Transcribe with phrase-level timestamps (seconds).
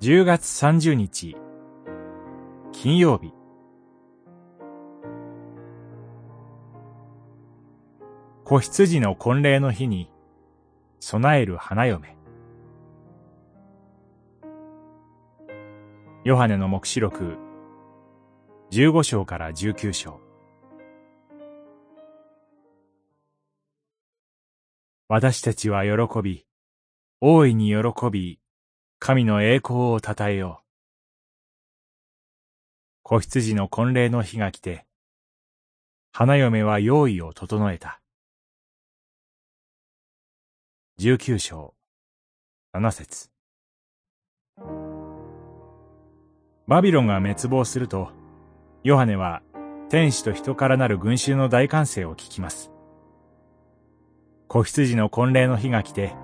[0.00, 1.36] 10月30日、
[2.70, 3.32] 金曜日。
[8.44, 10.08] 子羊の婚礼の日に、
[11.00, 12.16] 備える花嫁。
[16.24, 17.36] ヨハネの目視録、
[18.70, 20.20] 15章から19章。
[25.08, 26.46] 私たちは喜び、
[27.20, 28.38] 大いに喜び、
[29.00, 30.64] 神の栄光をたたえよう。
[33.02, 34.86] 子羊の婚礼の日が来て、
[36.12, 38.00] 花嫁は用意を整えた。
[40.96, 41.74] 十九章、
[42.72, 43.30] 七節
[46.66, 48.10] バビロンが滅亡すると、
[48.82, 49.42] ヨハネは
[49.88, 52.72] 天使と人からなる群衆の大歓声を聞きます。
[54.48, 56.16] 子羊の婚礼の日が来て、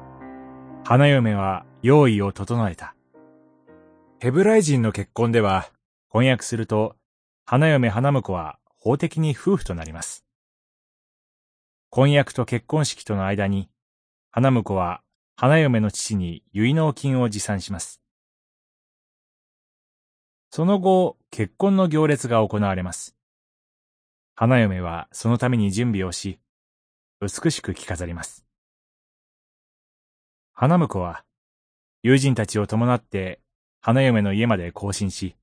[0.85, 2.97] 花嫁は用意を整えた。
[4.19, 5.71] ヘブライ人の結婚では、
[6.09, 6.97] 婚約すると、
[7.45, 10.25] 花嫁花婿は法的に夫婦となります。
[11.91, 13.69] 婚約と結婚式との間に、
[14.31, 15.03] 花婿は
[15.37, 18.01] 花嫁の父に結納金を持参します。
[20.49, 23.15] その後、結婚の行列が行われます。
[24.35, 26.41] 花嫁はそのために準備をし、
[27.21, 28.43] 美しく着飾ります。
[30.55, 31.27] 花婿は
[32.05, 33.41] 友人たちを伴って
[33.81, 35.37] 花嫁の家まで行進し、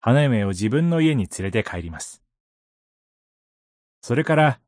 [0.00, 2.24] 花嫁を自分の家に連れて帰ります。
[4.00, 4.58] それから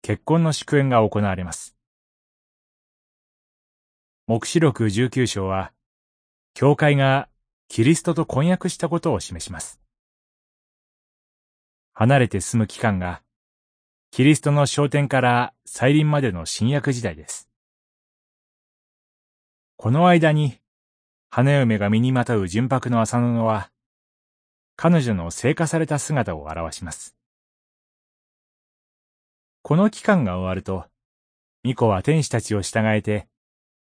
[0.00, 1.74] 結婚の祝宴が行われます。
[4.28, 5.72] 目視録19章は、
[6.54, 7.28] 教会が
[7.66, 9.80] キリストと婚約したことを示します。
[11.94, 13.22] 離れて住む期間が、
[14.12, 17.50] キリストの昇天から再臨までの新約時代です。
[19.84, 20.58] この間に、
[21.28, 23.70] 花嫁が身にまとう純白の麻布は、
[24.76, 27.14] 彼女の聖化された姿を表します。
[29.60, 30.86] この期間が終わると、
[31.64, 33.28] 巫女は天使たちを従えて、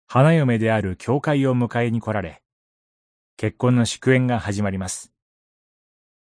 [0.06, 2.42] 花嫁である教会を迎えに来られ、
[3.36, 5.12] 結婚の祝宴が始まります。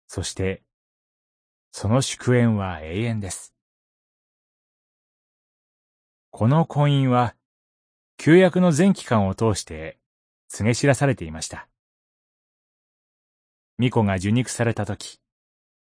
[0.08, 0.64] そして、
[1.72, 3.54] その祝宴は永遠です。
[6.32, 7.36] この婚姻は、
[8.26, 9.98] 旧約の全期間を通して
[10.48, 11.68] 告げ知らされていました。
[13.78, 15.20] 巫女が受肉された時、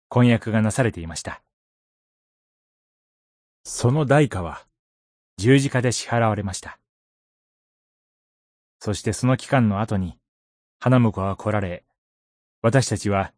[0.09, 1.43] 婚約がなされていました。
[3.63, 4.65] その代価は
[5.37, 6.79] 十字架で支払われました。
[8.79, 10.17] そしてその期間の後に、
[10.79, 11.83] 花婿は来られ、
[12.63, 13.31] 私たちは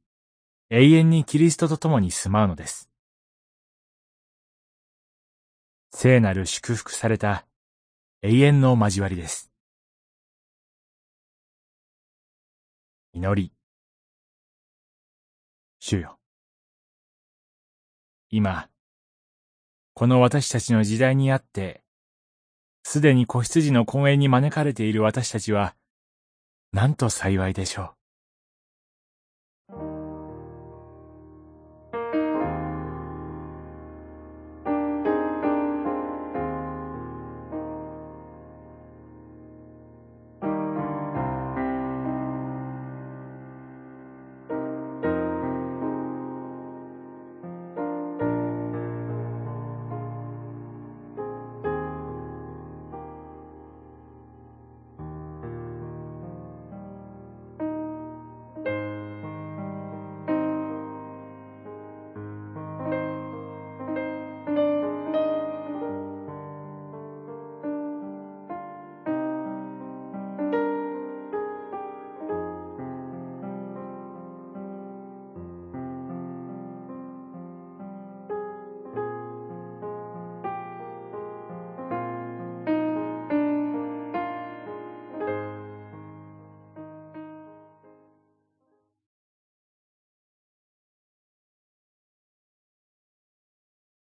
[0.69, 2.89] 永遠にキリストと共に住まうのです。
[5.93, 7.45] 聖なる祝福された
[8.27, 9.51] 永遠の交わりです。
[13.13, 13.53] 祈り。
[15.79, 16.17] 主よ。
[18.31, 18.67] 今、
[19.93, 21.83] この私たちの時代にあって、
[22.81, 25.75] すでに子羊の婚宴に招かれている私たちは、
[26.71, 28.04] なんと幸いでしょう。